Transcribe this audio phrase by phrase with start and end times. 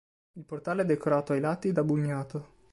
[0.31, 2.47] Il portale è decorato ai lati da bugnato.